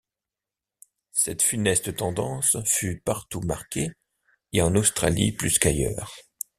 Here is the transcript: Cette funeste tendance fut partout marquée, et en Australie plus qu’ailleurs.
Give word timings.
Cette 1.11 1.43
funeste 1.43 1.95
tendance 1.95 2.57
fut 2.65 2.99
partout 3.05 3.41
marquée, 3.41 3.91
et 4.51 4.63
en 4.63 4.73
Australie 4.73 5.31
plus 5.31 5.59
qu’ailleurs. 5.59 6.11